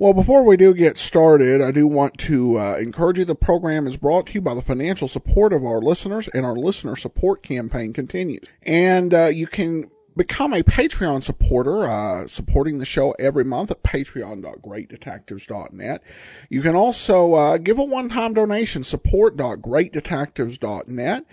[0.00, 3.24] Well, before we do get started, I do want to uh, encourage you.
[3.24, 6.54] The program is brought to you by the financial support of our listeners, and our
[6.54, 8.46] listener support campaign continues.
[8.62, 13.82] And uh, you can become a Patreon supporter, uh, supporting the show every month at
[13.82, 16.02] patreon.greatdetectives.net.
[16.50, 21.24] You can also uh, give a one-time donation, support.greatdetectives.net.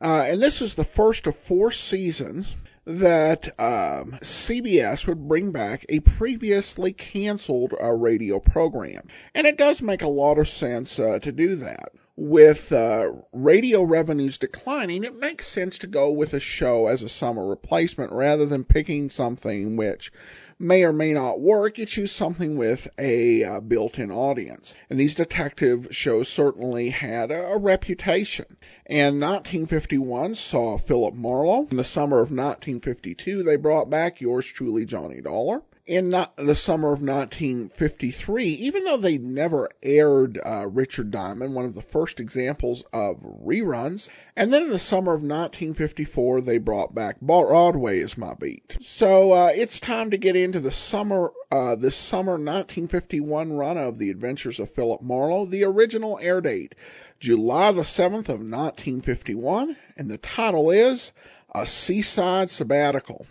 [0.03, 5.85] uh, and this is the first of four seasons that um, CBS would bring back
[5.87, 9.07] a previously canceled uh, radio program.
[9.33, 11.93] And it does make a lot of sense uh, to do that.
[12.15, 17.09] With uh, radio revenues declining, it makes sense to go with a show as a
[17.09, 20.11] summer replacement rather than picking something which
[20.59, 24.75] may or may not work, you choose something with a uh, built-in audience.
[24.89, 28.57] And these detective shows certainly had a, a reputation.
[28.85, 31.67] And 1951 saw Philip Marlowe.
[31.71, 36.93] In the summer of 1952, they brought back yours truly, Johnny Dollar in the summer
[36.93, 42.83] of 1953, even though they never aired uh, Richard Diamond, one of the first examples
[42.93, 44.09] of reruns.
[44.35, 48.77] And then in the summer of 1954, they brought back Broadway is My Beat.
[48.79, 53.97] So uh, it's time to get into the summer, uh, this summer 1951 run of
[53.97, 56.75] The Adventures of Philip Marlowe, the original air date,
[57.19, 61.11] July the 7th of 1951, and the title is
[61.53, 63.27] A Seaside Sabbatical.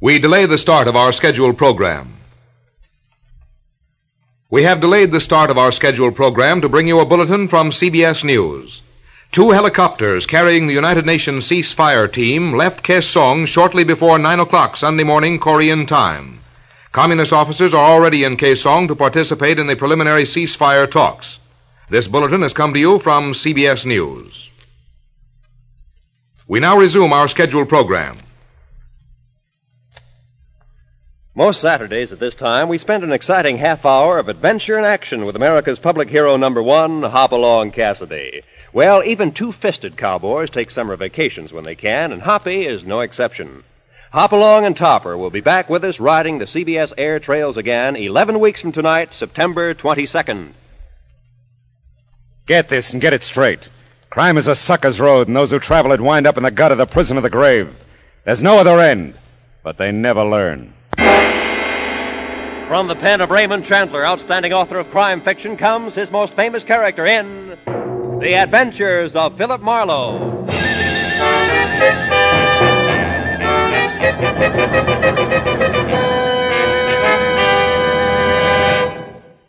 [0.00, 2.18] We delay the start of our scheduled program.
[4.48, 7.70] We have delayed the start of our scheduled program to bring you a bulletin from
[7.70, 8.80] CBS News.
[9.32, 15.02] Two helicopters carrying the United Nations ceasefire team left Kaesong shortly before 9 o'clock Sunday
[15.02, 16.42] morning Korean time.
[16.92, 21.40] Communist officers are already in Kaesong to participate in the preliminary ceasefire talks.
[21.90, 24.48] This bulletin has come to you from CBS News.
[26.46, 28.16] We now resume our scheduled program.
[31.38, 35.24] Most Saturdays at this time, we spend an exciting half hour of adventure and action
[35.24, 38.42] with America's public hero number one, Hopalong Cassidy.
[38.72, 43.02] Well, even two fisted cowboys take summer vacations when they can, and Hoppy is no
[43.02, 43.62] exception.
[44.12, 48.40] Hopalong and Topper will be back with us riding the CBS air trails again 11
[48.40, 50.54] weeks from tonight, September 22nd.
[52.46, 53.68] Get this and get it straight.
[54.10, 56.72] Crime is a sucker's road, and those who travel it wind up in the gut
[56.72, 57.72] of the prison of the grave.
[58.24, 59.14] There's no other end,
[59.62, 60.74] but they never learn.
[62.68, 66.64] From the pen of Raymond Chandler, outstanding author of crime fiction, comes his most famous
[66.64, 70.44] character in The Adventures of Philip Marlowe.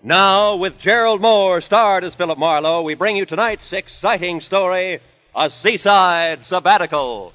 [0.02, 5.02] Now, with Gerald Mohr starred as Philip Marlowe, we bring you tonight's exciting story
[5.36, 7.34] A Seaside Sabbatical.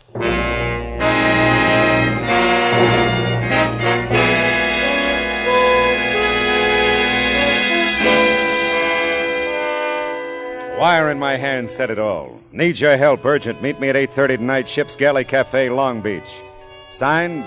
[10.85, 12.39] Wire in my hand said it all.
[12.53, 13.63] Need your help urgent.
[13.63, 16.43] Meet me at 8.30 tonight, Ship's Galley Cafe, Long Beach.
[16.91, 17.47] Signed,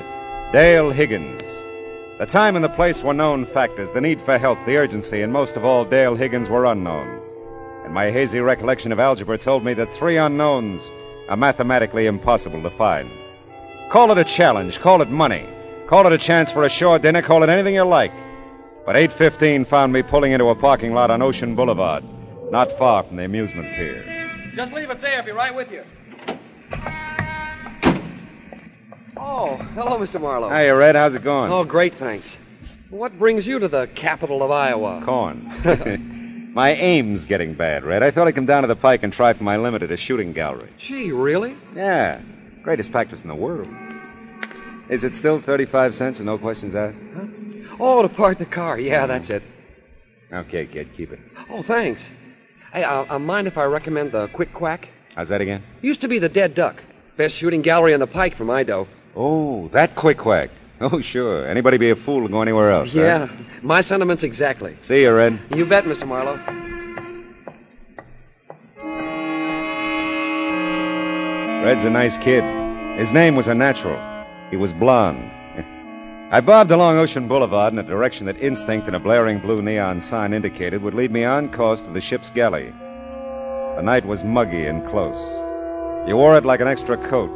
[0.52, 1.44] Dale Higgins.
[2.18, 5.32] The time and the place were known factors, the need for help, the urgency, and
[5.32, 7.22] most of all, Dale Higgins were unknown.
[7.86, 10.90] And my hazy recollection of algebra told me that three unknowns
[11.30, 13.08] are mathematically impossible to find.
[13.92, 15.46] Call it a challenge, call it money.
[15.86, 18.14] Call it a chance for a shore dinner, call it anything you like.
[18.84, 22.04] But 8.15 found me pulling into a parking lot on Ocean Boulevard,
[22.50, 24.52] not far from the amusement pier.
[24.54, 25.18] Just leave it there.
[25.18, 25.84] I'll be right with you.
[29.20, 30.22] Oh, hello, Mr.
[30.22, 30.50] Marlowe.
[30.50, 31.52] Hey, Red, how's it going?
[31.52, 32.38] Oh, great, thanks.
[32.90, 35.02] What brings you to the capital of Iowa?
[35.04, 36.52] Corn.
[36.54, 38.04] my aim's getting bad, Red.
[38.04, 39.98] I thought I'd come down to the pike and try for my limit at a
[39.98, 40.70] shooting gallery.
[40.78, 41.56] Gee, really?
[41.76, 42.22] Yeah,
[42.64, 43.68] greatest practice in the world.
[44.90, 47.02] Is it still 35 cents and no questions asked?
[47.14, 47.26] Huh?
[47.80, 48.80] Oh, to park the car.
[48.80, 49.44] Yeah, that's it.
[50.32, 51.20] Okay, kid, keep it.
[51.50, 52.10] Oh, thanks.
[52.74, 54.90] Hey, uh, uh, mind if I recommend the Quick Quack?
[55.16, 55.64] How's that again?
[55.82, 56.84] Used to be the Dead Duck.
[57.16, 58.88] Best shooting gallery on the pike for my dough.
[59.16, 60.50] Oh, that quick quack.
[60.80, 61.48] Oh, sure.
[61.48, 62.94] Anybody be a fool to go anywhere else.
[62.94, 63.00] huh?
[63.02, 63.30] Yeah,
[63.64, 64.78] my sentiments exactly.
[64.80, 65.40] See you, Red.
[65.50, 66.08] You bet, Mr.
[66.08, 66.38] Marlowe.
[71.66, 72.44] Red's a nice kid.
[73.00, 74.00] His name was a natural.
[74.52, 75.32] He was blond.
[76.30, 80.02] I bobbed along Ocean Boulevard in a direction that instinct and a blaring blue neon
[80.02, 82.74] sign indicated would lead me on course to the ship's galley.
[83.78, 85.38] The night was muggy and close.
[86.06, 87.34] You wore it like an extra coat,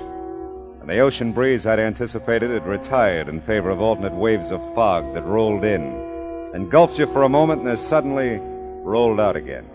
[0.82, 5.14] and the ocean breeze I'd anticipated had retired in favor of alternate waves of fog
[5.14, 8.40] that rolled in, engulfed you for a moment, and then suddenly
[8.84, 9.70] rolled out again.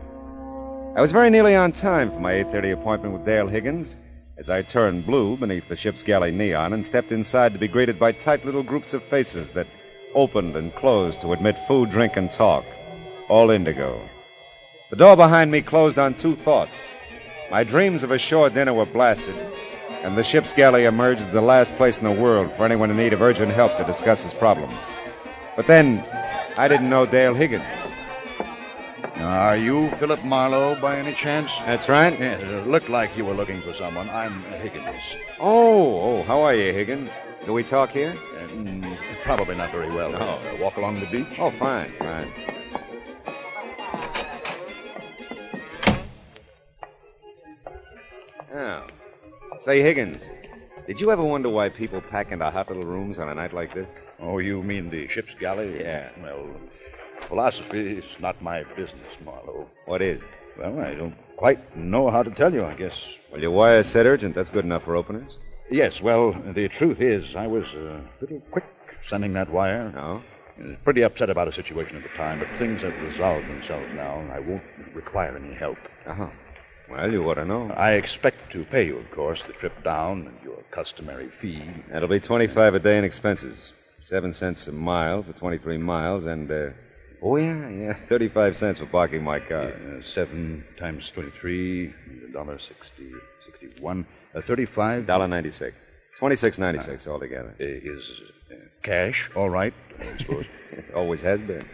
[0.95, 3.97] I was very nearly on time for my 8:30 appointment with Dale Higgins
[4.39, 7.99] as I turned blue beneath the ship's galley neon and stepped inside to be greeted
[7.99, 9.67] by tight little groups of faces that
[10.15, 12.65] opened and closed to admit food, drink, and talk,
[13.29, 14.01] all indigo.
[14.91, 16.95] The door behind me closed on two thoughts.
[17.51, 19.37] My dreams of a shore dinner were blasted,
[20.03, 22.97] and the ship's galley emerged as the last place in the world for anyone in
[22.97, 24.93] need of urgent help to discuss his problems.
[25.57, 26.05] But then,
[26.59, 27.91] I didn't know Dale Higgins.
[29.19, 31.51] Are you Philip Marlowe by any chance?
[31.61, 32.19] That's right.
[32.21, 34.11] Yes, it looked like you were looking for someone.
[34.11, 35.17] I'm Higgins.
[35.41, 37.13] Oh, oh, how are you, Higgins?
[37.47, 38.15] Do we talk here?
[38.37, 40.13] Uh, mm, probably not very well.
[40.13, 40.19] No.
[40.19, 41.39] Uh, walk along the beach?
[41.39, 42.31] Oh, fine, fine.
[48.55, 48.87] Oh.
[49.63, 50.29] Say, Higgins,
[50.87, 53.73] did you ever wonder why people pack into hot little rooms on a night like
[53.73, 53.89] this?
[54.21, 55.81] Oh, you mean the ship's galley?
[55.81, 56.11] Yeah.
[56.23, 56.49] Well,
[57.23, 59.69] philosophy is not my business, Marlowe.
[59.87, 60.21] What is?
[60.59, 62.95] Well, I don't quite know how to tell you, I guess.
[63.31, 64.35] Well, your wire said urgent.
[64.35, 65.37] That's good enough for openers.
[65.71, 68.65] Yes, well, the truth is, I was a little quick
[69.09, 69.91] sending that wire.
[69.93, 70.23] No?
[70.59, 74.21] Was pretty upset about a situation at the time, but things have resolved themselves now,
[74.21, 74.63] and I won't
[74.95, 75.77] require any help.
[76.07, 76.29] Uh-huh.
[76.89, 77.71] Well, you ought to know.
[77.73, 81.65] I expect to pay you, of course, the trip down and your customary fee.
[81.91, 83.73] That'll be 25 a day in expenses.
[84.01, 86.69] Seven cents a mile for 23 miles, and, uh,
[87.23, 89.73] oh, yeah, yeah, 35 cents for parking my car.
[89.73, 91.93] Uh, seven times 23,
[92.33, 93.11] dollar sixty,
[93.45, 95.77] sixty-one, uh, 35 Dollar ninety-six.
[96.19, 97.55] Twenty-six ninety-six altogether.
[97.61, 98.11] uh, is
[98.51, 100.47] uh, cash, all right, I suppose.
[100.95, 101.67] Always has been.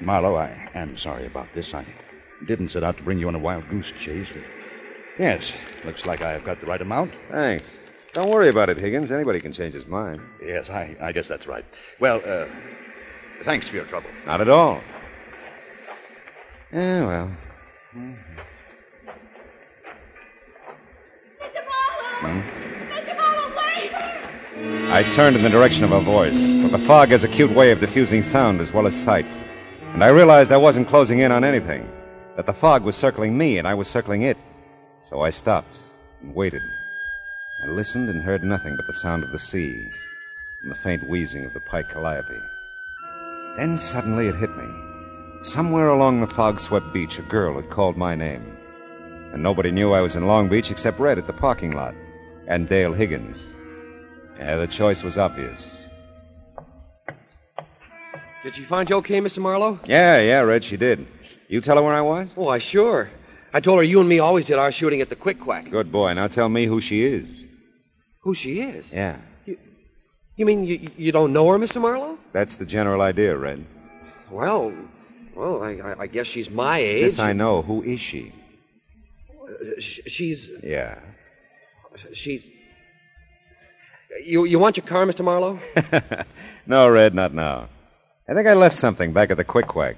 [0.00, 1.74] Marlowe, I am sorry about this.
[1.74, 1.84] I
[2.46, 4.26] didn't set out to bring you on a wild goose chase.
[4.32, 4.42] But
[5.18, 5.52] yes,
[5.84, 7.12] looks like I've got the right amount.
[7.30, 7.76] Thanks.
[8.12, 9.10] Don't worry about it, Higgins.
[9.12, 10.20] Anybody can change his mind.
[10.44, 11.64] Yes, I, I guess that's right.
[12.00, 12.46] Well, uh,
[13.42, 14.08] thanks for your trouble.
[14.26, 14.80] Not at all.
[16.72, 17.30] Yeah, well.
[17.94, 18.16] Mr.
[21.42, 22.42] Marlowe!
[22.90, 23.16] Mr.
[23.16, 23.92] Marlowe, wait!
[24.90, 27.70] I turned in the direction of her voice, but the fog has a cute way
[27.70, 29.26] of diffusing sound as well as sight.
[29.92, 31.88] And I realized I wasn't closing in on anything,
[32.36, 34.36] that the fog was circling me and I was circling it.
[35.02, 35.76] So I stopped
[36.22, 36.62] and waited.
[37.62, 39.86] I listened and heard nothing but the sound of the sea
[40.62, 42.40] and the faint wheezing of the pike calliope.
[43.56, 44.66] Then suddenly it hit me.
[45.42, 48.56] Somewhere along the fog swept beach, a girl had called my name.
[49.32, 51.94] And nobody knew I was in Long Beach except Red at the parking lot
[52.48, 53.54] and Dale Higgins.
[54.38, 55.86] Yeah, the choice was obvious.
[58.42, 59.38] Did she find you okay, Mr.
[59.38, 59.78] Marlowe?
[59.86, 61.06] Yeah, yeah, Red, she did.
[61.48, 62.34] You tell her where I was?
[62.36, 63.10] Oh, I sure.
[63.52, 65.70] I told her you and me always did our shooting at the Quick Quack.
[65.70, 66.12] Good boy.
[66.14, 67.44] Now tell me who she is.
[68.20, 68.92] Who she is?
[68.92, 69.16] Yeah.
[70.36, 71.80] You mean you, you don't know her, Mr.
[71.80, 72.18] Marlowe?
[72.32, 73.64] That's the general idea, Red.
[74.30, 74.72] Well,
[75.36, 77.02] well, I, I, I guess she's my age.
[77.02, 77.62] This I know.
[77.62, 78.32] Who is she?
[79.42, 80.98] Uh, sh- she's Yeah.
[82.12, 82.44] she's.
[84.24, 85.24] You you want your car, Mr.
[85.24, 85.58] Marlowe?
[86.66, 87.68] no, Red, not now.
[88.28, 89.96] I think I left something back at the Quick Quack.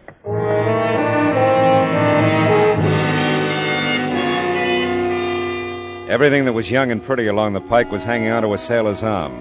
[6.09, 9.35] Everything that was young and pretty along the pike was hanging onto a sailor's arm.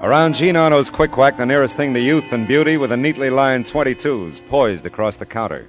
[0.00, 3.30] Around Gene Arno's Quick Quack, the nearest thing to youth and beauty were the neatly
[3.30, 5.66] lined 22s poised across the counter.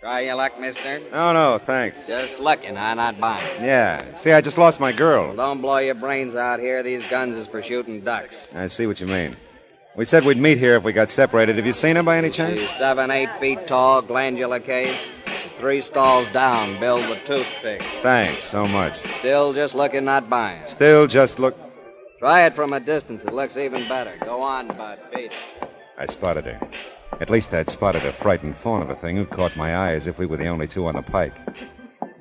[0.00, 1.00] Try your luck, mister.
[1.10, 2.06] No, no, thanks.
[2.06, 2.92] Just looking, huh?
[2.92, 3.64] Not buying.
[3.64, 4.14] Yeah.
[4.14, 5.28] See, I just lost my girl.
[5.28, 6.82] Well, don't blow your brains out here.
[6.82, 8.46] These guns is for shooting ducks.
[8.54, 9.36] I see what you mean.
[9.96, 11.56] We said we'd meet here if we got separated.
[11.56, 12.60] Have you seen her by any chance?
[12.60, 15.08] She's seven, eight feet tall, glandular case.
[15.42, 17.80] She's three stalls down, billed with toothpick.
[18.02, 18.98] Thanks so much.
[19.14, 20.66] Still just looking, not buying.
[20.66, 21.56] Still just look.
[22.18, 23.24] Try it from a distance.
[23.24, 24.16] It looks even better.
[24.24, 24.98] Go on, bud.
[25.14, 25.70] Beat it.
[25.98, 26.68] I spotted her.
[27.20, 30.06] At least I'd spotted a frightened fawn of a thing who caught my eye as
[30.06, 31.34] if we were the only two on the pike.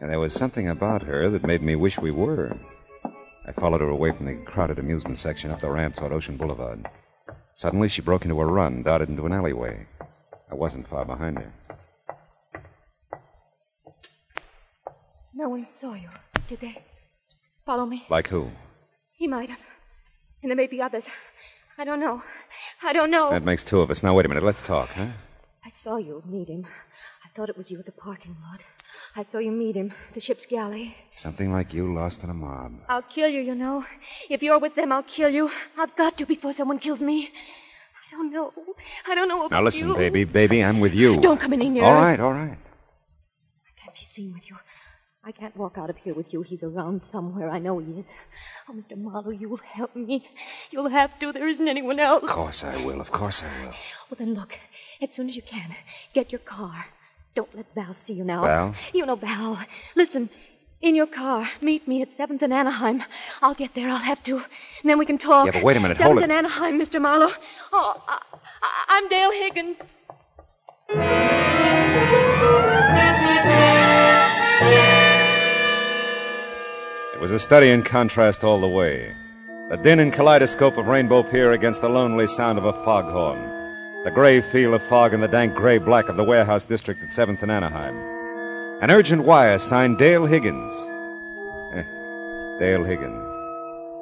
[0.01, 2.57] And there was something about her that made me wish we were.
[3.47, 6.87] I followed her away from the crowded amusement section up the ramp toward Ocean Boulevard.
[7.53, 9.87] Suddenly, she broke into a run, darted into an alleyway.
[10.51, 11.53] I wasn't far behind her.
[15.33, 16.09] No one saw you,
[16.47, 16.81] did they?
[17.65, 18.05] Follow me.
[18.09, 18.49] Like who?
[19.13, 19.59] He might have.
[20.45, 21.07] And there may be others.
[21.75, 22.21] I don't know.
[22.83, 23.31] I don't know.
[23.31, 24.03] That makes two of us.
[24.03, 24.43] Now, wait a minute.
[24.43, 25.07] Let's talk, huh?
[25.65, 26.67] I saw you meet him.
[27.25, 28.61] I thought it was you at the parking lot.
[29.15, 30.95] I saw you meet him, the ship's galley.
[31.15, 32.73] Something like you lost in a mob.
[32.87, 33.85] I'll kill you, you know.
[34.29, 35.49] If you're with them, I'll kill you.
[35.79, 37.31] I've got to before someone kills me.
[38.07, 38.53] I don't know.
[39.09, 39.95] I don't know about Now, listen, you.
[39.95, 40.25] baby.
[40.25, 41.19] Baby, I'm with you.
[41.21, 41.87] Don't come any nearer.
[41.87, 42.55] All right, all right.
[43.67, 44.57] I can't be seen with you.
[45.27, 46.43] I can't walk out of here with you.
[46.43, 47.49] He's around somewhere.
[47.49, 48.05] I know he is.
[48.69, 48.95] Oh, Mr.
[48.95, 50.29] Marlowe, you'll help me.
[50.69, 51.31] You'll have to.
[51.31, 52.21] There isn't anyone else.
[52.21, 53.01] Of course I will.
[53.01, 53.73] Of course I will.
[54.09, 54.59] Well, then look.
[55.01, 55.75] As soon as you can,
[56.13, 56.85] get your car.
[57.33, 58.45] Don't let Val see you now.
[58.45, 58.75] Val?
[58.93, 59.59] You know Val.
[59.95, 60.29] Listen,
[60.79, 61.49] in your car.
[61.59, 63.03] Meet me at 7th and Anaheim.
[63.41, 63.89] I'll get there.
[63.89, 64.37] I'll have to.
[64.37, 65.47] And then we can talk.
[65.47, 65.97] Yeah, but wait a minute.
[65.97, 66.23] 7th Hold it.
[66.25, 67.01] and Anaheim, Mr.
[67.01, 67.31] Marlowe.
[67.73, 68.21] Oh, I,
[68.89, 69.77] I'm Dale Higgins.
[77.25, 79.11] Was a study in contrast all the way.
[79.71, 83.41] The din and kaleidoscope of Rainbow Pier against the lonely sound of a foghorn.
[84.03, 87.09] The gray feel of fog and the dank gray black of the warehouse district at
[87.09, 87.95] 7th and Anaheim.
[88.83, 90.71] An urgent wire signed Dale Higgins.
[91.73, 91.81] Eh,
[92.59, 93.27] Dale Higgins.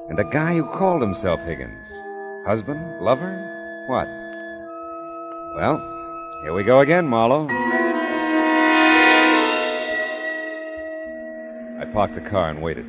[0.10, 2.02] And a guy who called himself Higgins.
[2.46, 3.00] Husband?
[3.00, 3.32] Lover?
[3.88, 4.10] What?
[5.56, 5.80] Well,
[6.42, 7.48] here we go again, Marlowe.
[11.80, 12.86] I parked the car and waited.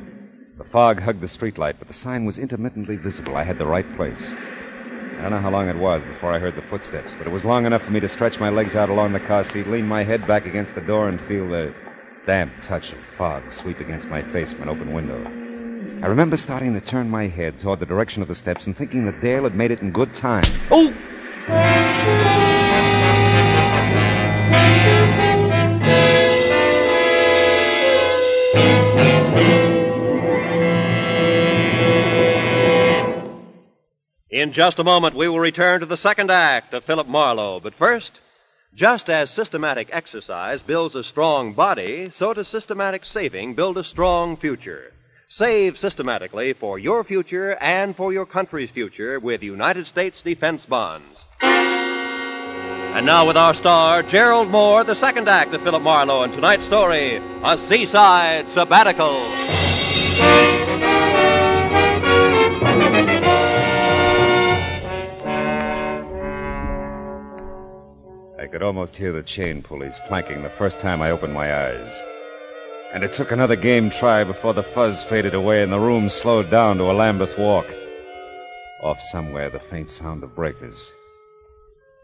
[0.57, 3.35] The fog hugged the streetlight, but the sign was intermittently visible.
[3.35, 4.33] I had the right place.
[4.33, 7.43] I don't know how long it was before I heard the footsteps, but it was
[7.43, 10.03] long enough for me to stretch my legs out along the car seat, lean my
[10.03, 11.73] head back against the door, and feel the
[12.25, 15.21] damp touch of fog sweep against my face from an open window.
[16.01, 19.05] I remember starting to turn my head toward the direction of the steps and thinking
[19.07, 20.45] that Dale had made it in good time.
[20.71, 21.84] Oh!
[34.45, 37.59] In just a moment, we will return to the second act of Philip Marlowe.
[37.59, 38.21] But first,
[38.75, 44.37] just as systematic exercise builds a strong body, so does systematic saving build a strong
[44.37, 44.93] future.
[45.27, 51.25] Save systematically for your future and for your country's future with United States defense bonds.
[51.41, 56.65] And now, with our star, Gerald Mohr, the second act of Philip Marlowe, and tonight's
[56.65, 59.25] story A Seaside Sabbatical.
[68.65, 72.03] Almost hear the chain pulleys clanking the first time I opened my eyes.
[72.93, 76.49] And it took another game try before the fuzz faded away and the room slowed
[76.49, 77.67] down to a Lambeth walk.
[78.81, 80.91] Off somewhere, the faint sound of breakers.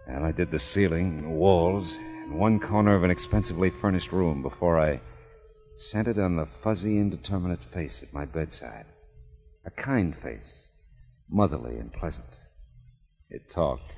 [0.07, 4.11] And I did the ceiling and the walls and one corner of an expensively furnished
[4.11, 5.01] room before I
[5.75, 8.85] centered on the fuzzy, indeterminate face at my bedside.
[9.65, 10.71] A kind face,
[11.29, 12.39] motherly and pleasant.
[13.29, 13.93] It talked.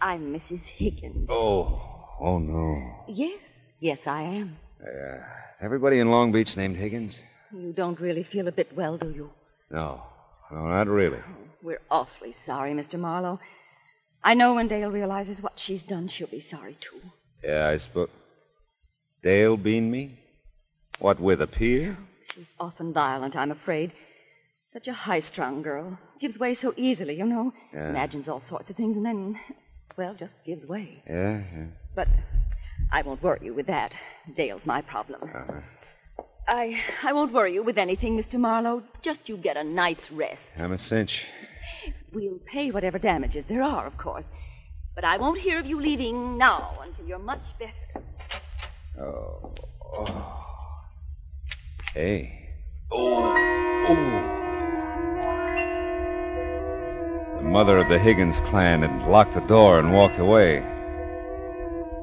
[0.00, 0.68] I'm Mrs.
[0.68, 1.28] Higgins.
[1.30, 3.04] Oh, oh no.
[3.08, 4.56] Yes, yes, I am.
[4.82, 7.22] Uh, is everybody in Long Beach named Higgins?
[7.52, 9.30] You don't really feel a bit well, do you?
[9.70, 10.02] No,
[10.50, 11.18] no, not really.
[11.62, 12.98] We're awfully sorry, Mr.
[12.98, 13.40] Marlowe.
[14.22, 17.00] I know when Dale realizes what she's done, she'll be sorry, too.
[17.44, 18.10] Yeah, I suppose.
[19.22, 20.18] Dale bean me?
[20.98, 21.96] What with a pier?
[22.34, 23.92] She's often violent, I'm afraid.
[24.72, 25.98] Such a high strung girl.
[26.20, 27.52] Gives way so easily, you know.
[27.72, 27.90] Yeah.
[27.90, 29.38] Imagines all sorts of things and then,
[29.96, 31.02] well, just gives way.
[31.08, 31.66] Yeah, yeah.
[31.96, 32.08] But
[32.92, 33.96] I won't worry you with that.
[34.36, 35.22] Dale's my problem.
[35.24, 35.60] Uh-huh.
[36.46, 38.38] I I won't worry you with anything, Mr.
[38.38, 38.82] Marlowe.
[39.00, 40.60] Just you get a nice rest.
[40.60, 41.26] I'm a cinch.
[42.12, 44.26] We'll pay whatever damages there are, of course.
[44.94, 48.04] But I won't hear of you leaving now until you're much better.
[49.00, 49.54] Oh.
[49.82, 50.84] oh.
[51.94, 52.50] Hey.
[52.92, 53.34] Oh.
[53.88, 54.32] Oh.
[57.36, 60.62] The mother of the Higgins clan had locked the door and walked away.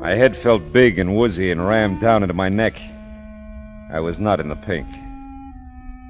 [0.04, 2.78] My head felt big and woozy and rammed down into my neck.
[3.90, 4.86] I was not in the pink.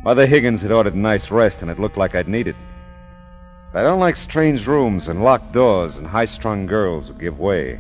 [0.04, 2.56] Mother Higgins had ordered a nice rest, and it looked like I'd need it.
[3.72, 7.38] But I don't like strange rooms and locked doors and high strung girls who give
[7.38, 7.80] way.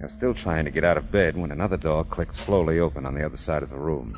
[0.00, 3.04] I was still trying to get out of bed when another door clicked slowly open
[3.04, 4.16] on the other side of the room.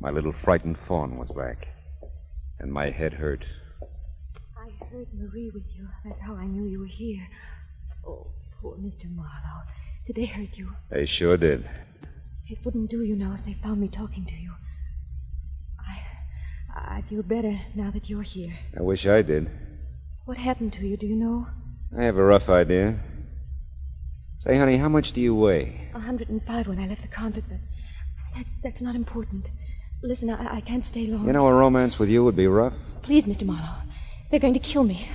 [0.00, 1.68] My little frightened fawn was back,
[2.60, 3.44] and my head hurt.
[4.56, 5.86] I heard Marie with you.
[6.02, 7.28] That's how I knew you were here.
[8.06, 9.14] Oh, poor Mr.
[9.14, 9.66] Marlowe.
[10.06, 10.72] Did they hurt you?
[10.90, 11.68] They sure did.
[12.46, 14.52] It wouldn't do, you know, if they found me talking to you.
[15.78, 16.96] I.
[16.98, 18.52] I feel better now that you're here.
[18.76, 19.50] I wish I did.
[20.24, 21.46] What happened to you, do you know?
[21.96, 22.98] I have a rough idea.
[24.38, 25.88] Say, honey, how much do you weigh?
[25.92, 27.58] A 105 when I left the convent, but
[28.34, 29.50] that, that's not important.
[30.02, 31.26] Listen, I, I can't stay long.
[31.26, 33.00] You know, a romance with you would be rough.
[33.02, 33.44] Please, Mr.
[33.44, 33.82] Marlowe.
[34.30, 35.08] They're going to kill me.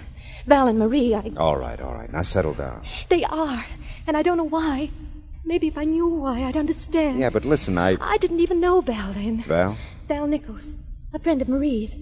[0.47, 1.31] Val and Marie, I.
[1.35, 2.11] All right, all right.
[2.11, 2.81] Now settle down.
[3.09, 3.65] They are,
[4.07, 4.89] and I don't know why.
[5.43, 7.19] Maybe if I knew why, I'd understand.
[7.19, 7.97] Yeah, but listen, I.
[7.99, 9.43] I didn't even know Val then.
[9.43, 9.77] Val?
[10.07, 10.77] Val Nichols,
[11.13, 11.95] a friend of Marie's.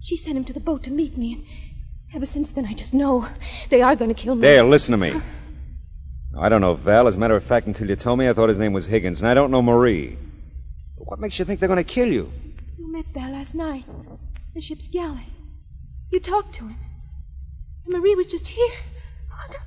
[0.00, 1.44] She sent him to the boat to meet me, and
[2.12, 3.28] ever since then I just know
[3.70, 4.42] they are going to kill me.
[4.42, 5.20] Dale, listen to me.
[6.36, 7.06] I don't know Val.
[7.06, 9.22] As a matter of fact, until you told me, I thought his name was Higgins,
[9.22, 10.18] and I don't know Marie.
[10.96, 12.32] What makes you think they're going to kill you?
[12.76, 13.84] You met Val last night,
[14.52, 15.26] the ship's galley.
[16.10, 16.76] You talked to him.
[17.84, 18.74] And Marie was just here.
[19.32, 19.62] Oh, don't,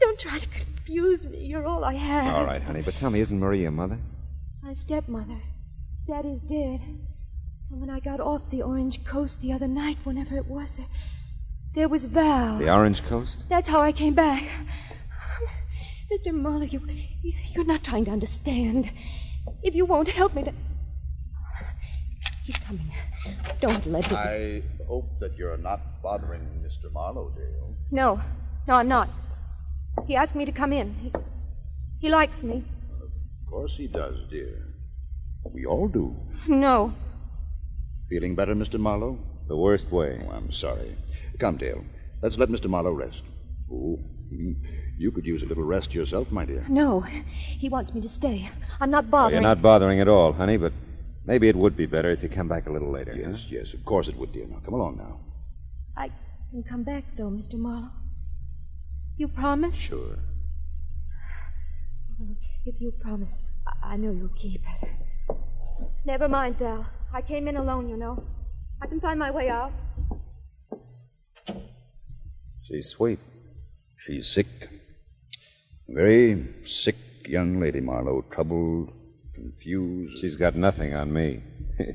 [0.00, 1.38] don't try to confuse me.
[1.44, 2.34] You're all I have.
[2.34, 3.98] All right, honey, but tell me, isn't Marie your mother?
[4.62, 5.40] My stepmother.
[6.06, 6.80] Daddy's dead.
[7.70, 10.86] And when I got off the Orange Coast the other night, whenever it was, there,
[11.74, 12.58] there was Val.
[12.58, 13.48] The Orange Coast?
[13.48, 14.42] That's how I came back.
[14.42, 15.46] Um,
[16.12, 16.34] Mr.
[16.34, 16.80] Marlowe, you,
[17.54, 18.90] you're not trying to understand.
[19.62, 20.56] If you won't help me, then.
[22.44, 22.90] He's coming.
[23.60, 24.16] Don't let him.
[24.18, 26.92] I hope that you're not bothering Mr.
[26.92, 27.76] Marlowe, Dale.
[27.90, 28.20] No.
[28.66, 29.08] No, I'm not.
[30.06, 30.94] He asked me to come in.
[30.94, 31.12] He,
[32.00, 32.64] he likes me.
[33.00, 34.66] Of course he does, dear.
[35.52, 36.16] We all do.
[36.48, 36.94] No.
[38.08, 38.78] Feeling better, Mr.
[38.78, 39.18] Marlowe?
[39.48, 40.20] The worst way.
[40.26, 40.96] Oh, I'm sorry.
[41.38, 41.84] Come, Dale.
[42.22, 42.68] Let's let Mr.
[42.68, 43.22] Marlowe rest.
[43.72, 43.98] Oh,
[44.98, 46.64] you could use a little rest yourself, my dear.
[46.68, 47.00] No.
[47.00, 48.48] He wants me to stay.
[48.80, 49.34] I'm not Well, bothering.
[49.34, 50.72] you're not bothering at all, honey, but
[51.24, 53.14] maybe it would be better if you come back a little later.
[53.14, 54.46] Yes, yes, of course it would, dear.
[54.46, 55.20] Now, come along now.
[55.96, 56.10] I
[56.50, 57.54] can come back, though, Mr.
[57.54, 57.90] Marlowe.
[59.16, 59.76] You promise?
[59.76, 60.18] Sure.
[62.18, 64.88] Well, If you promise, I, I know you'll keep it.
[66.04, 66.86] Never mind, Val.
[67.12, 68.22] I came in alone, you know.
[68.80, 69.72] I can find my way out.
[72.62, 73.18] She's sweet.
[74.06, 74.46] She's sick.
[75.88, 78.24] Very sick young lady, Marlowe.
[78.30, 78.92] Troubled,
[79.42, 80.18] confused.
[80.18, 81.42] She's got nothing on me.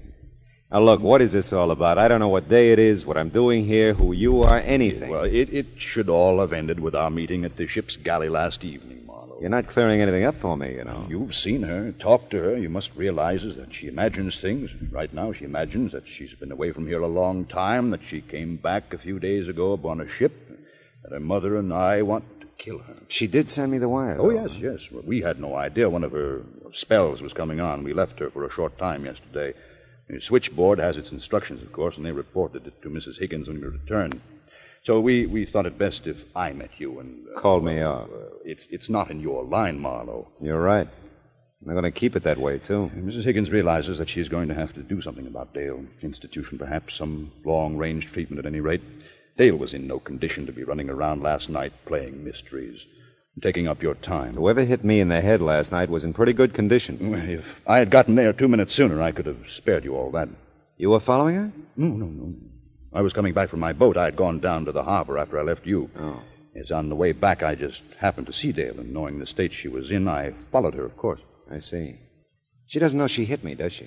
[0.72, 1.98] now, look, what is this all about?
[1.98, 5.10] I don't know what day it is, what I'm doing here, who you are, anything.
[5.10, 8.66] Well, it, it should all have ended with our meeting at the ship's galley last
[8.66, 9.38] evening, Marlowe.
[9.40, 11.06] You're not clearing anything up for me, you know.
[11.10, 12.58] You've seen her, talked to her.
[12.58, 14.72] You must realize that she imagines things.
[14.92, 18.20] Right now, she imagines that she's been away from here a long time, that she
[18.20, 20.34] came back a few days ago upon a ship,
[21.04, 22.26] that her mother and I want
[22.58, 22.96] kill her.
[23.08, 24.18] She did send me the wire.
[24.20, 24.46] Oh, though.
[24.48, 24.92] yes, yes.
[24.92, 26.42] Well, we had no idea one of her
[26.74, 27.84] spells was coming on.
[27.84, 29.54] We left her for a short time yesterday.
[30.10, 33.20] The switchboard has its instructions, of course, and they reported it to Mrs.
[33.20, 34.22] Higgins when we returned.
[34.84, 37.28] So we, we thought it best if I met you and.
[37.36, 38.10] Uh, Called me off.
[38.10, 40.30] uh, it's, it's not in your line, Marlowe.
[40.42, 40.88] You're right.
[41.66, 42.90] I'm going to keep it that way, too.
[42.96, 43.24] Mrs.
[43.24, 45.84] Higgins realizes that she's going to have to do something about Dale.
[46.02, 48.82] Institution, perhaps, some long range treatment at any rate.
[49.38, 52.86] Dale was in no condition to be running around last night playing mysteries,
[53.42, 54.34] taking up your time.
[54.34, 57.14] Whoever hit me in the head last night was in pretty good condition.
[57.14, 60.30] If I had gotten there two minutes sooner, I could have spared you all that.
[60.78, 61.52] You were following her?
[61.76, 62.34] No, no, no.
[62.94, 63.96] I was coming back from my boat.
[63.96, 65.92] I had gone down to the harbor after I left you.
[66.00, 66.20] Oh.
[66.56, 69.54] As on the way back, I just happened to see Dale, and knowing the state
[69.54, 71.20] she was in, I followed her, of course.
[71.52, 71.98] I see.
[72.66, 73.86] She doesn't know she hit me, does she?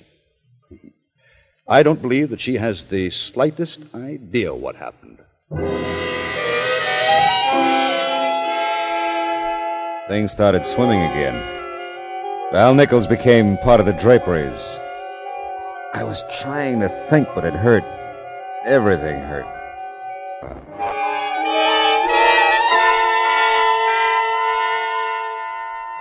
[1.67, 5.19] I don't believe that she has the slightest idea what happened.
[10.07, 11.35] Things started swimming again.
[12.53, 14.79] Val Nichols became part of the draperies.
[15.93, 17.83] I was trying to think, but it hurt.
[18.65, 19.45] Everything hurt.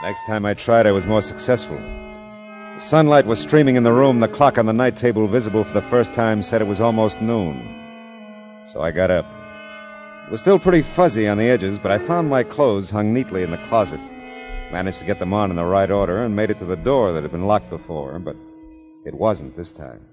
[0.04, 1.76] Next time I tried, I was more successful.
[1.76, 4.20] The sunlight was streaming in the room.
[4.20, 7.20] The clock on the night table, visible for the first time, said it was almost
[7.20, 8.62] noon.
[8.64, 9.39] So I got up.
[10.30, 13.42] It was still pretty fuzzy on the edges, but I found my clothes hung neatly
[13.42, 13.98] in the closet.
[14.70, 17.12] Managed to get them on in the right order and made it to the door
[17.12, 18.36] that had been locked before, but
[19.04, 20.06] it wasn't this time.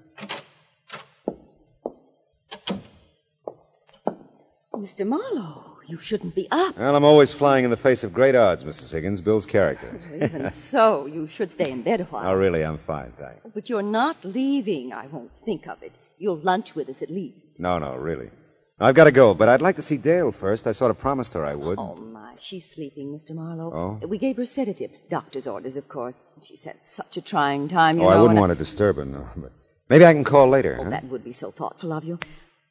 [4.74, 5.06] Mr.
[5.06, 6.76] Marlowe, you shouldn't be up.
[6.76, 8.92] Well, I'm always flying in the face of great odds, Mrs.
[8.92, 9.20] Higgins.
[9.20, 10.00] Bill's character.
[10.20, 12.32] Even so, you should stay in bed a while.
[12.32, 12.64] Oh, really?
[12.64, 13.52] I'm fine, thanks.
[13.54, 14.92] But you're not leaving.
[14.92, 15.92] I won't think of it.
[16.18, 17.60] You'll lunch with us at least.
[17.60, 18.30] No, no, really.
[18.80, 20.66] I've got to go, but I'd like to see Dale first.
[20.66, 21.78] I sort of promised her I would.
[21.78, 22.34] Oh, my.
[22.38, 23.34] She's sleeping, Mr.
[23.34, 23.98] Marlowe.
[24.02, 24.06] Oh?
[24.06, 24.92] We gave her a sedative.
[25.10, 26.26] Doctor's orders, of course.
[26.44, 28.14] She's had such a trying time, you oh, know.
[28.14, 29.28] I wouldn't and want to disturb her, no.
[29.36, 29.50] But
[29.88, 30.78] maybe I can call later.
[30.80, 30.90] Oh, huh?
[30.90, 32.20] that would be so thoughtful of you.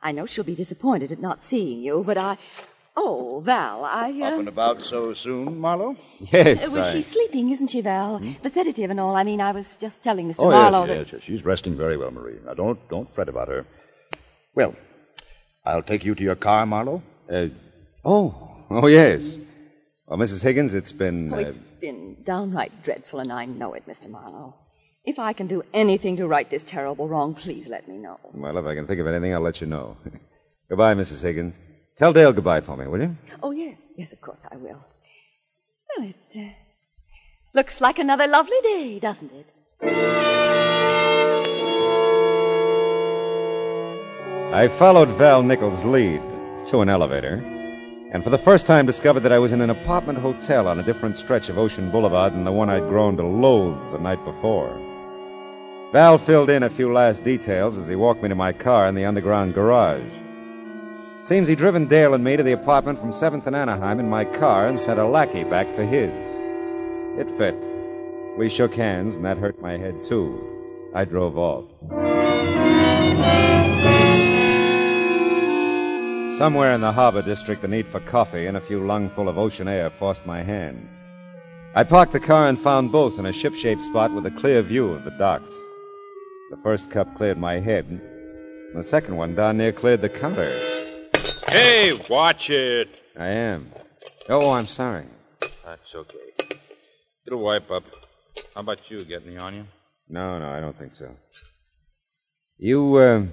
[0.02, 2.38] I know she'll be disappointed at not seeing you, but I.
[2.96, 4.10] Oh, Val, I.
[4.22, 4.28] Uh...
[4.28, 5.98] Up and about so soon, Marlowe?
[6.32, 6.74] Yes.
[6.74, 8.22] well, I- she's sleeping, isn't she, Val?
[8.42, 9.18] The sedative and all.
[9.18, 10.44] I mean, I was just telling Mr.
[10.44, 10.98] Oh, Marlowe yes, that.
[10.98, 11.22] yes, yes.
[11.24, 12.40] She's resting very well, Marie.
[12.46, 13.66] Now, don't, don't fret about her.
[14.56, 14.74] Well,
[15.68, 17.04] I'll take you to your car, Marlowe.
[17.30, 17.48] Uh,
[18.06, 19.40] oh, oh, yes.
[20.06, 20.42] Well, Mrs.
[20.42, 21.34] Higgins, it's been.
[21.34, 24.10] Oh, uh, it's been downright dreadful, and I know it, Mr.
[24.10, 24.56] Marlowe.
[25.04, 28.18] If I can do anything to right this terrible wrong, please let me know.
[28.34, 29.98] Well, if I can think of anything, I'll let you know.
[30.70, 31.22] goodbye, Mrs.
[31.22, 31.60] Higgins.
[31.98, 33.18] Tell Dale goodbye for me, will you?
[33.44, 34.82] Oh, yes, yes, of course I will.
[35.98, 36.54] Well, it uh,
[37.54, 40.37] looks like another lovely day, doesn't it?
[44.54, 46.22] I followed Val Nichols' lead
[46.68, 47.44] to an elevator,
[48.14, 50.84] and for the first time discovered that I was in an apartment hotel on a
[50.84, 54.80] different stretch of Ocean Boulevard than the one I'd grown to loathe the night before.
[55.92, 58.96] Val filled in a few last details as he walked me to my car in
[58.96, 60.14] the underground garage.
[61.24, 64.24] Seems he'd driven Dale and me to the apartment from 7th and Anaheim in my
[64.24, 66.40] car and sent a lackey back for his.
[67.20, 67.56] It fit.
[68.38, 70.42] We shook hands, and that hurt my head, too.
[70.96, 71.66] I drove off.
[76.38, 79.68] Somewhere in the harbor district, the need for coffee and a few lungful of ocean
[79.68, 80.88] air forced my hand.
[81.74, 84.62] I parked the car and found both in a ship shaped spot with a clear
[84.62, 85.50] view of the docks.
[86.52, 90.56] The first cup cleared my head, and the second one down near cleared the counter.
[91.48, 93.02] Hey, watch it.
[93.18, 93.72] I am.
[94.30, 95.06] Oh, I'm sorry.
[95.66, 96.52] That's okay.
[97.26, 97.84] It'll wipe up.
[98.54, 99.68] How about you getting the onion?
[100.08, 101.10] No, no, I don't think so.
[102.60, 103.24] You, uh,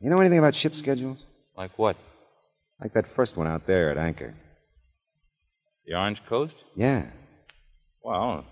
[0.00, 1.18] you know anything about ship schedules?
[1.56, 1.96] Like what?
[2.84, 4.34] Like that first one out there at anchor.
[5.86, 6.54] The Orange Coast?
[6.76, 7.06] Yeah.
[8.02, 8.44] Well,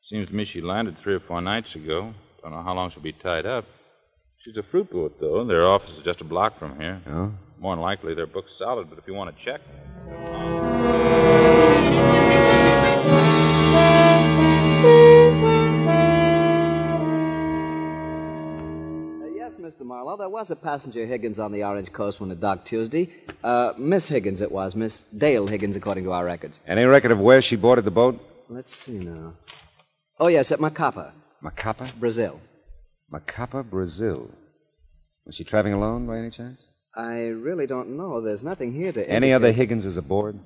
[0.00, 2.14] seems to me she landed three or four nights ago.
[2.42, 3.66] Don't know how long she'll be tied up.
[4.38, 5.44] She's a fruit boat, though.
[5.44, 7.02] Their office is just a block from here.
[7.06, 7.30] Oh?
[7.58, 9.60] More than likely, they're booked solid, but if you want to check.
[19.84, 19.88] Mr.
[19.88, 23.08] Marlowe, there was a passenger Higgins on the Orange Coast when it docked Tuesday.
[23.42, 24.74] Uh, Miss Higgins, it was.
[24.74, 26.60] Miss Dale Higgins, according to our records.
[26.66, 28.18] Any record of where she boarded the boat?
[28.48, 29.34] Let's see now.
[30.18, 31.92] Oh, yes, at Macapa, Macapa?
[31.98, 32.40] Brazil.
[33.12, 34.30] Macapa, Brazil.
[35.26, 36.62] Was she traveling alone by any chance?
[36.96, 38.20] I really don't know.
[38.20, 39.00] There's nothing here to.
[39.08, 40.38] Any indicate- other Higginses aboard?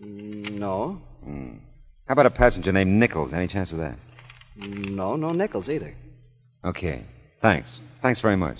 [0.00, 1.00] Mm, No.
[1.22, 1.58] Hmm.
[2.06, 3.32] How about a passenger named Nichols?
[3.32, 3.96] Any chance of that?
[4.56, 5.94] No, no Nichols either.
[6.64, 7.04] Okay.
[7.44, 7.82] Thanks.
[8.00, 8.56] Thanks very much.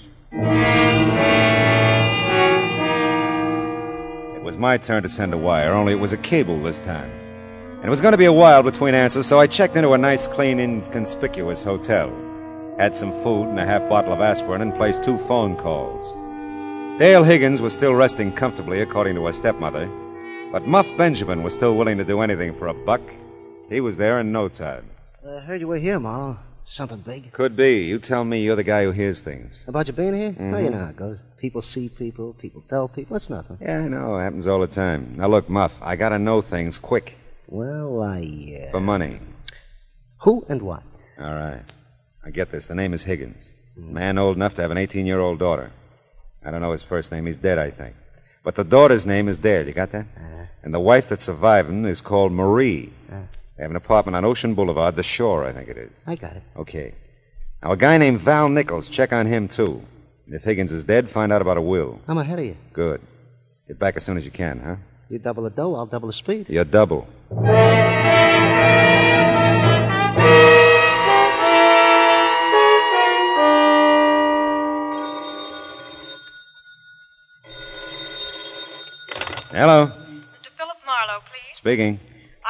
[4.37, 7.11] It was my turn to send a wire, only it was a cable this time.
[7.77, 9.97] And it was going to be a while between answers, so I checked into a
[9.97, 12.13] nice, clean, inconspicuous hotel.
[12.77, 16.13] Had some food and a half bottle of aspirin and placed two phone calls.
[16.99, 19.89] Dale Higgins was still resting comfortably, according to her stepmother.
[20.53, 23.01] But Muff Benjamin was still willing to do anything for a buck.
[23.71, 24.85] He was there in no time.
[25.27, 26.37] I heard you were here, Ma.
[26.67, 27.33] Something big.
[27.33, 27.85] Could be.
[27.85, 29.63] You tell me you're the guy who hears things.
[29.69, 30.35] About you being here?
[30.39, 30.73] Well, you Mhm.
[30.73, 31.19] know how it goes.
[31.39, 33.17] People see people, people tell people.
[33.17, 33.59] It's nothing.
[33.61, 34.19] Yeah, I know.
[34.19, 35.15] It happens all the time.
[35.17, 37.17] Now, look, Muff, I gotta know things quick.
[37.49, 38.67] Well, I.
[38.67, 38.71] Uh...
[38.71, 39.21] For money.
[40.23, 40.83] Who and what?
[41.21, 41.63] All right.
[42.25, 42.67] I get this.
[42.67, 43.51] The name is Higgins.
[43.77, 45.71] Man old enough to have an 18 year old daughter.
[46.45, 47.27] I don't know his first name.
[47.27, 47.95] He's dead, I think.
[48.43, 49.67] But the daughter's name is Dale.
[49.67, 50.07] You got that?
[50.63, 52.93] And the wife that's surviving is called Marie.
[53.57, 55.93] They have an apartment on Ocean Boulevard, the shore, I think it is.
[56.07, 56.43] I got it.
[56.57, 56.95] Okay.
[57.63, 59.81] Now, a guy named Val Nichols, check on him, too.
[60.27, 62.01] And if Higgins is dead, find out about a will.
[62.09, 62.57] I'm ahead of you.
[62.73, 63.01] Good.
[63.69, 64.77] Get back as soon as you can, huh?
[65.09, 66.47] You double the dough, I'll double the speed.
[66.49, 67.07] You're double.
[79.53, 79.87] Hello.
[79.87, 80.51] Mr.
[80.59, 81.55] Philip Marlowe, please.
[81.57, 82.01] Speaking.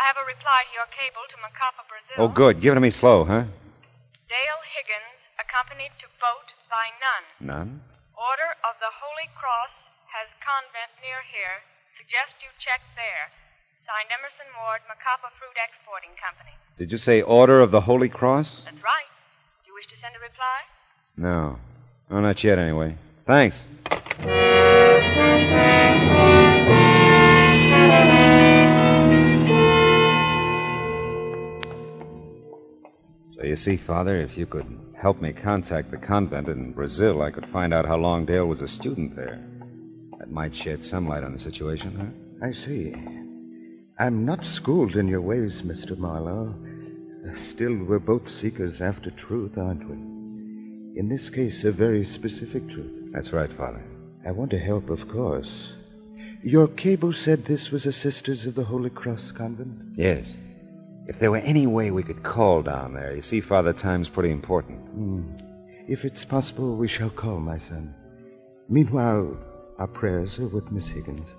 [0.05, 2.21] I have a reply to your cable to Macapa, Brazil.
[2.21, 2.61] Oh, good.
[2.61, 3.49] Give it to me slow, huh?
[4.29, 7.25] Dale Higgins, accompanied to boat by none.
[7.41, 7.81] None?
[8.13, 9.73] Order of the Holy Cross
[10.13, 11.65] has convent near here.
[11.97, 13.33] Suggest you check there.
[13.89, 16.53] Signed Emerson Ward, Macapa Fruit Exporting Company.
[16.77, 18.69] Did you say Order of the Holy Cross?
[18.69, 19.09] That's right.
[19.65, 20.69] Do you wish to send a reply?
[21.17, 21.57] No.
[22.13, 23.01] Oh, not yet, anyway.
[23.25, 23.65] Thanks.
[33.45, 37.31] So you see, Father, if you could help me contact the convent in Brazil, I
[37.31, 39.39] could find out how long Dale was a student there.
[40.19, 42.47] That might shed some light on the situation, huh?
[42.47, 42.95] I see.
[43.99, 45.95] I'm not schooled in your ways, Mr.
[45.99, 46.55] Marlowe.
[47.37, 49.97] Still, we're both seekers after truth, aren't we?
[50.99, 53.13] In this case, a very specific truth.
[53.13, 53.85] That's right, Father.
[54.25, 55.75] I want to help, of course.
[56.43, 59.99] Your cable said this was a Sisters of the Holy Cross convent?
[59.99, 60.39] Yes.
[61.07, 64.31] If there were any way we could call down there, you see, Father, time's pretty
[64.31, 64.79] important.
[64.89, 65.23] Hmm.
[65.87, 67.95] If it's possible, we shall call, my son.
[68.71, 69.37] Meanwhile,
[69.77, 71.37] our prayers are with Miss Higgins.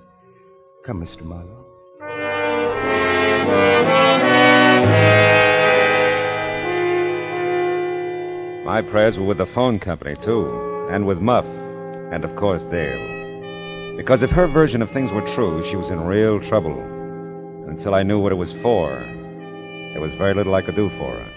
[0.84, 1.24] Come, Mr.
[1.24, 1.66] Marlowe.
[8.64, 11.48] My prayers were with the phone company, too, and with Muff,
[12.12, 13.96] and of course Dale.
[13.98, 16.78] Because if her version of things were true, she was in real trouble.
[17.68, 19.04] Until I knew what it was for,
[19.96, 21.32] there was very little I could do for her.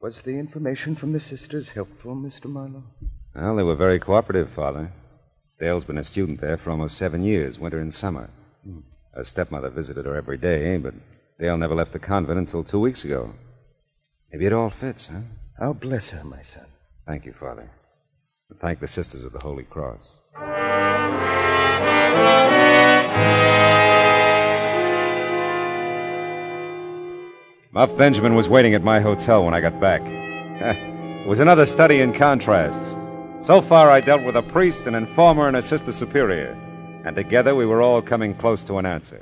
[0.00, 2.46] Was the information from the sisters helpful, Mr.
[2.46, 2.82] Marlowe?
[3.36, 4.90] Well, they were very cooperative, Father.
[5.60, 8.28] Dale's been a student there for almost seven years, winter and summer.
[8.64, 8.80] Hmm.
[9.14, 10.94] Her stepmother visited her every day, but
[11.38, 13.30] Dale never left the convent until two weeks ago.
[14.32, 15.20] Maybe it all fits, huh?
[15.60, 16.66] I'll bless her, my son.
[17.06, 17.70] Thank you, Father.
[18.50, 20.13] And thank the Sisters of the Holy Cross.
[27.74, 30.00] Muff Benjamin was waiting at my hotel when I got back.
[30.04, 32.96] it was another study in contrasts.
[33.40, 36.56] So far, I dealt with a priest, an informer, and a sister superior.
[37.04, 39.20] And together, we were all coming close to an answer.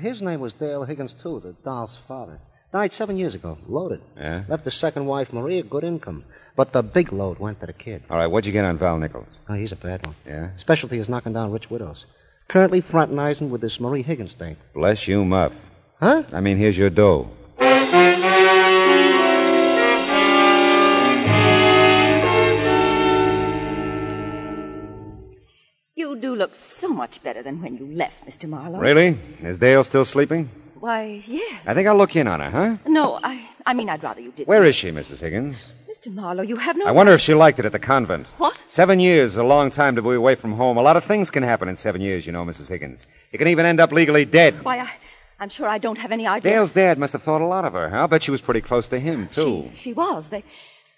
[0.00, 2.38] His name was Dale Higgins, too, the doll's father.
[2.72, 4.00] Died seven years ago, loaded.
[4.16, 4.44] Yeah?
[4.48, 6.24] Left his second wife, Maria, good income.
[6.56, 8.02] But the big load went to the kid.
[8.08, 9.38] All right, what'd you get on Val Nichols?
[9.46, 10.14] Oh, he's a bad one.
[10.26, 10.56] Yeah?
[10.56, 12.06] Specialty is knocking down rich widows.
[12.48, 14.56] Currently fraternizing with this Marie Higgins thing.
[14.72, 15.52] Bless you, Muff.
[16.00, 16.22] Huh?
[16.32, 17.28] I mean, here's your dough.
[25.94, 28.48] You do look so much better than when you left, Mr.
[28.48, 28.80] Marlowe.
[28.80, 29.18] Really?
[29.42, 30.48] Is Dale still sleeping?
[30.82, 31.60] Why, yes.
[31.64, 32.76] I think I'll look in on her, huh?
[32.90, 34.48] No, I, I mean, I'd rather you didn't.
[34.48, 35.20] Where is she, Mrs.
[35.20, 35.72] Higgins?
[35.88, 36.12] Mr.
[36.12, 36.86] Marlowe, you have no.
[36.86, 38.26] I wonder if she liked it at the convent.
[38.38, 38.64] What?
[38.66, 40.76] Seven years is a long time to be away from home.
[40.76, 42.68] A lot of things can happen in seven years, you know, Mrs.
[42.68, 43.06] Higgins.
[43.30, 44.54] You can even end up legally dead.
[44.64, 44.90] Why, I,
[45.38, 46.50] I'm sure I don't have any idea.
[46.52, 47.88] Dale's dad must have thought a lot of her.
[47.88, 47.98] huh?
[47.98, 49.70] I'll bet she was pretty close to him, too.
[49.76, 50.30] She, she was.
[50.30, 50.42] They,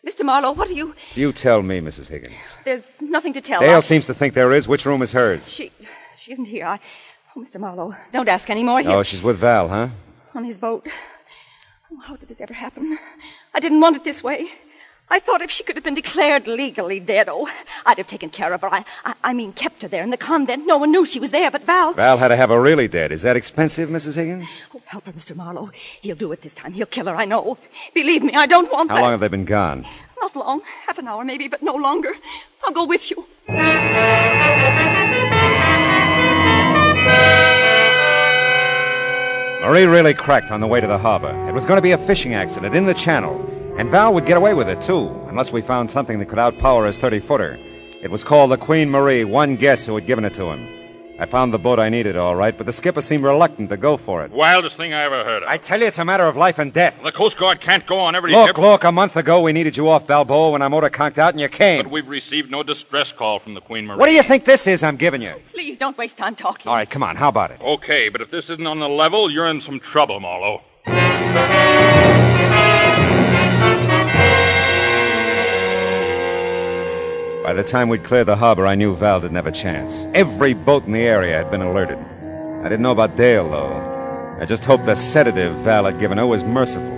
[0.06, 0.24] Mr.
[0.24, 0.94] Marlowe, what are you?
[1.12, 2.08] Do You tell me, Mrs.
[2.08, 2.56] Higgins.
[2.64, 3.60] There's nothing to tell.
[3.60, 4.66] Dale I- seems to think there is.
[4.66, 5.52] Which room is hers?
[5.52, 5.70] She,
[6.16, 6.64] she isn't here.
[6.64, 6.78] I,
[7.36, 7.58] oh, Mr.
[7.58, 8.80] Marlowe, don't ask any more.
[8.86, 9.88] Oh, she's with Val, huh?
[10.34, 10.86] on his boat.
[11.92, 12.98] Oh, how did this ever happen?
[13.54, 14.48] I didn't want it this way.
[15.10, 17.48] I thought if she could have been declared legally dead, oh,
[17.86, 18.72] I'd have taken care of her.
[18.72, 20.66] I, I, I mean, kept her there in the convent.
[20.66, 21.92] No one knew she was there but Val.
[21.92, 23.12] Val had to have her really dead.
[23.12, 24.16] Is that expensive, Mrs.
[24.16, 24.64] Higgins?
[24.74, 25.36] Oh, help her, Mr.
[25.36, 25.70] Marlowe.
[26.00, 26.72] He'll do it this time.
[26.72, 27.58] He'll kill her, I know.
[27.92, 29.02] Believe me, I don't want How that.
[29.02, 29.86] long have they been gone?
[30.20, 30.62] Not long.
[30.86, 32.14] Half an hour, maybe, but no longer.
[32.64, 33.26] I'll go with you.
[39.74, 41.32] Marie really cracked on the way to the harbor.
[41.48, 43.44] It was going to be a fishing accident in the channel.
[43.76, 46.86] And Val would get away with it, too, unless we found something that could outpower
[46.86, 47.58] his 30 footer.
[48.00, 50.83] It was called the Queen Marie, one guess who had given it to him.
[51.16, 53.96] I found the boat I needed, all right, but the skipper seemed reluctant to go
[53.96, 54.32] for it.
[54.32, 55.48] Wildest thing I ever heard of.
[55.48, 57.00] I tell you, it's a matter of life and death.
[57.04, 58.58] The Coast Guard can't go on every Look, ship.
[58.58, 61.40] look, a month ago we needed you off Balboa when our motor conked out and
[61.40, 61.84] you came.
[61.84, 63.98] But we've received no distress call from the Queen Marie.
[63.98, 65.34] What do you think this is I'm giving you?
[65.52, 66.68] Please don't waste time talking.
[66.68, 67.60] All right, come on, how about it?
[67.60, 70.62] Okay, but if this isn't on the level, you're in some trouble, Marlowe.
[77.44, 80.06] By the time we'd cleared the harbor, I knew Val didn't have a chance.
[80.14, 81.98] Every boat in the area had been alerted.
[81.98, 84.38] I didn't know about Dale, though.
[84.40, 86.88] I just hoped the sedative Val had given her was merciful.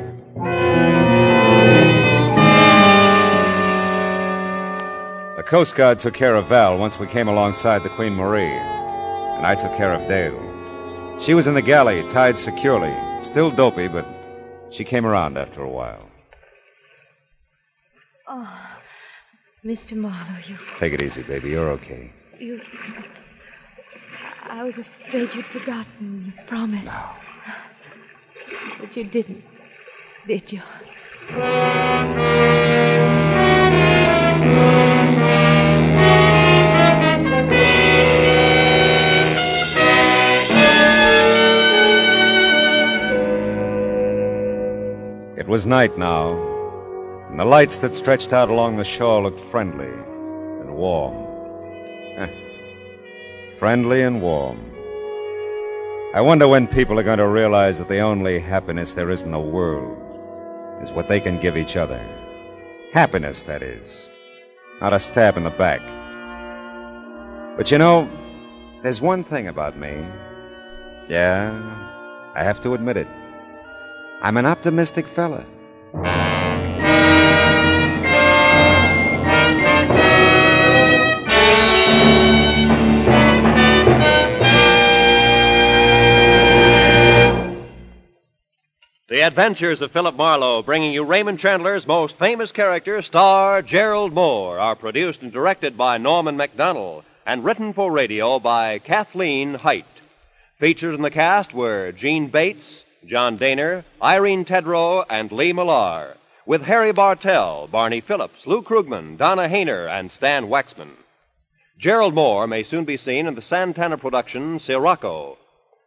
[5.34, 9.44] The Coast Guard took care of Val once we came alongside the Queen Marie, and
[9.44, 10.40] I took care of Dale.
[11.18, 14.06] She was in the galley, tied securely, still dopey, but
[14.70, 16.08] she came around after a while.
[18.28, 18.75] Oh,
[19.64, 19.96] Mr.
[19.96, 20.58] Marlowe, you.
[20.76, 21.50] Take it easy, baby.
[21.50, 22.12] You're okay.
[22.38, 22.60] You.
[24.42, 26.94] I was afraid you'd forgotten your promise.
[28.78, 29.42] But you didn't,
[30.26, 30.62] did you?
[45.36, 46.55] It was night now.
[47.36, 49.92] And the lights that stretched out along the shore looked friendly
[50.62, 51.14] and warm.
[52.16, 52.30] Eh,
[53.58, 54.58] friendly and warm.
[56.14, 59.32] I wonder when people are going to realize that the only happiness there is in
[59.32, 59.98] the world
[60.80, 62.02] is what they can give each other.
[62.94, 64.10] Happiness, that is.
[64.80, 65.82] Not a stab in the back.
[67.58, 68.08] But you know,
[68.82, 69.92] there's one thing about me.
[71.10, 71.52] Yeah,
[72.34, 73.08] I have to admit it.
[74.22, 75.44] I'm an optimistic fella.
[89.26, 94.76] Adventures of Philip Marlowe, bringing you Raymond Chandler's most famous character, star Gerald Mohr, are
[94.76, 99.84] produced and directed by Norman MacDonald and written for radio by Kathleen Hite.
[100.60, 106.62] Featured in the cast were Gene Bates, John Dehner, Irene Tedrow, and Lee Millar, with
[106.62, 110.90] Harry Bartell, Barney Phillips, Lou Krugman, Donna Hayner, and Stan Waxman.
[111.76, 115.36] Gerald Mohr may soon be seen in the Santana production Sirocco.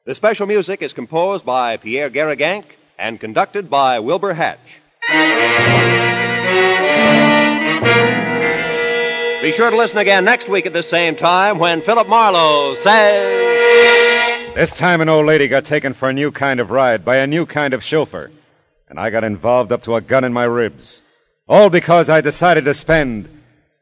[0.03, 4.81] The special music is composed by Pierre Garrigank and conducted by Wilbur Hatch.
[9.41, 14.53] Be sure to listen again next week at the same time when Philip Marlowe says.
[14.53, 17.27] This time, an old lady got taken for a new kind of ride by a
[17.27, 18.29] new kind of chauffeur,
[18.89, 21.01] and I got involved up to a gun in my ribs.
[21.47, 23.29] All because I decided to spend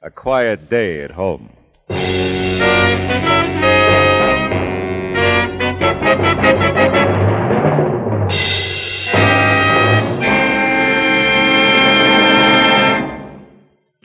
[0.04, 1.50] a quiet day at home.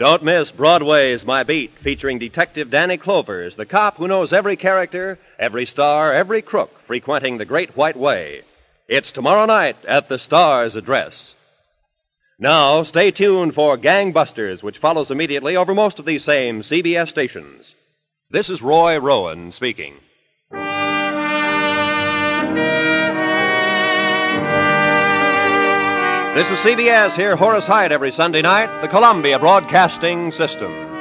[0.02, 5.16] Don't miss Broadway's My Beat, featuring Detective Danny Clovers, the cop who knows every character,
[5.38, 8.42] every star, every crook frequenting the Great White Way.
[8.88, 11.36] It's tomorrow night at the Star's address.
[12.36, 17.76] Now, stay tuned for Gangbusters, which follows immediately over most of these same CBS stations.
[18.28, 19.94] This is Roy Rowan speaking.
[26.34, 27.14] This is CBS.
[27.14, 30.91] Hear, Horace Heidt every Sunday night, the Columbia Broadcasting System.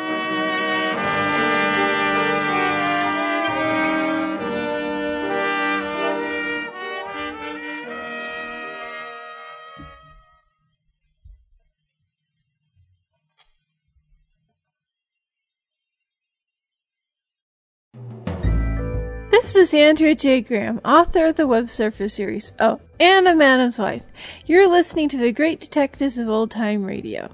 [19.52, 20.40] This is Andrea J.
[20.40, 22.54] Graham, author of the Web Surfer series.
[22.58, 24.06] Oh, and a Madam's Wife.
[24.46, 27.30] You're listening to the Great Detectives of Old Time Radio.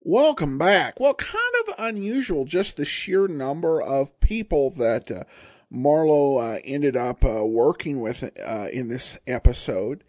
[0.00, 0.98] Welcome back.
[0.98, 5.24] Well, kind of unusual, just the sheer number of people that uh,
[5.68, 10.04] Marlowe uh, ended up uh, working with uh, in this episode.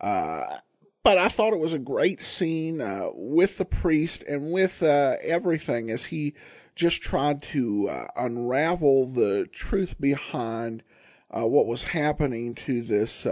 [0.00, 0.58] Uh,
[1.06, 5.88] but I thought it was a great scene uh, with the priest and with everything
[5.88, 6.34] as he
[6.74, 10.82] just tried to unravel the truth behind
[11.30, 13.24] what was happening to this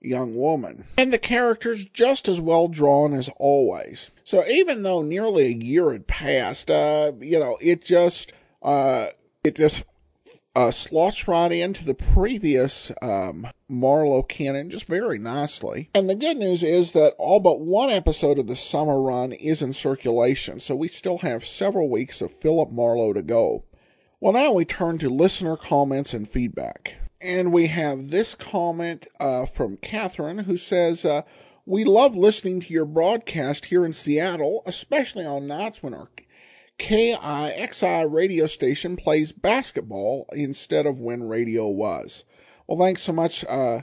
[0.00, 0.84] young woman.
[0.98, 4.10] And the characters just as well drawn as always.
[4.24, 9.06] So even though nearly a year had passed, uh, you know, it just, uh,
[9.44, 9.84] it just,
[10.56, 15.90] uh, slots right into the previous, um, Marlowe canon just very nicely.
[15.94, 19.62] And the good news is that all but one episode of the summer run is
[19.62, 23.64] in circulation, so we still have several weeks of Philip Marlowe to go.
[24.20, 26.96] Well, now we turn to listener comments and feedback.
[27.22, 31.22] And we have this comment uh, from Catherine who says, uh,
[31.64, 36.08] We love listening to your broadcast here in Seattle, especially on nights when our
[36.80, 42.24] KIXI radio station plays basketball instead of when radio was.
[42.66, 43.82] Well, thanks so much, uh,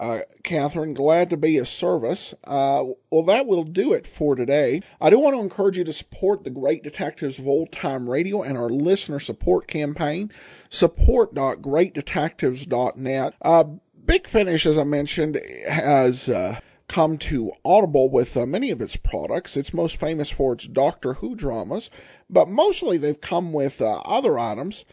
[0.00, 0.92] uh, Catherine.
[0.92, 2.34] Glad to be of service.
[2.42, 4.82] Uh, well, that will do it for today.
[5.00, 8.42] I do want to encourage you to support the great detectives of old time radio
[8.42, 10.32] and our listener support campaign,
[10.68, 13.34] support.greatdetectives.net.
[13.40, 13.64] Uh,
[14.04, 16.58] Big Finish, as I mentioned, has uh,
[16.92, 19.56] come to Audible with uh, many of its products.
[19.56, 21.88] It's most famous for its Doctor Who dramas,
[22.32, 24.84] but mostly they've come with uh, other items.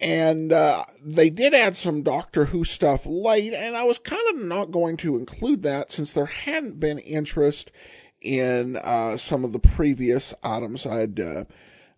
[0.00, 4.46] And uh, they did add some Doctor Who stuff late, and I was kind of
[4.46, 7.72] not going to include that since there hadn't been interest
[8.20, 11.44] in uh, some of the previous items I'd uh,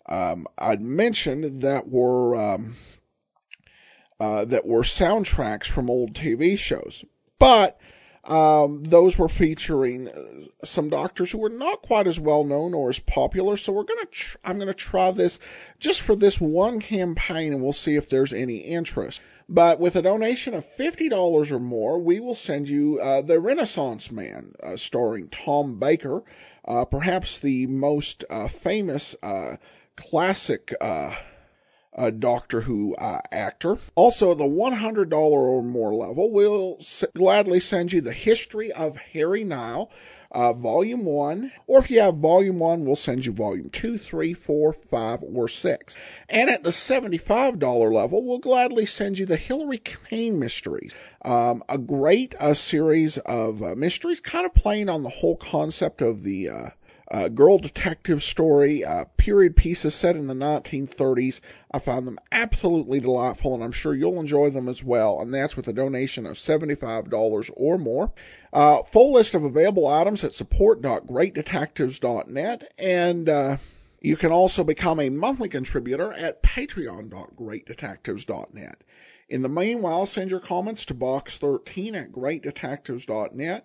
[0.07, 2.75] um, I'd mentioned that were um,
[4.19, 7.05] uh, that were soundtracks from old TV shows,
[7.39, 7.80] but
[8.25, 10.23] um, those were featuring uh,
[10.63, 13.57] some doctors who were not quite as well known or as popular.
[13.57, 15.39] So we're gonna, tr- I'm gonna try this
[15.79, 19.23] just for this one campaign, and we'll see if there's any interest.
[19.49, 24.13] But with a donation of $50 or more, we will send you uh, The Renaissance
[24.13, 26.23] Man, uh, starring Tom Baker,
[26.65, 29.57] uh, perhaps the most uh, famous uh,
[29.97, 30.73] classic
[31.97, 33.79] uh, Doctor Who actor.
[33.95, 39.45] Also, the $100 or more level, we'll s- gladly send you The History of Harry
[39.45, 39.91] Nile
[40.33, 44.33] uh, Volume 1, or if you have Volume 1, we'll send you Volume 2, 3,
[44.33, 45.99] 4, 5, or 6.
[46.29, 51.79] And at the $75 level, we'll gladly send you the Hillary Kane Mysteries, um, a
[51.79, 56.49] great uh, series of uh, mysteries, kind of playing on the whole concept of the
[57.11, 61.41] uh, girl detective story, uh, period pieces set in the 1930s.
[61.73, 65.19] I found them absolutely delightful, and I'm sure you'll enjoy them as well.
[65.21, 68.13] And that's with a donation of $75 or more.
[68.53, 73.57] Uh, full list of available items at support.greatdetectives.net, and uh,
[74.01, 78.85] you can also become a monthly contributor at patreon.greatdetectives.net.
[79.29, 83.65] In the meanwhile, send your comments to box13 at greatdetectives.net.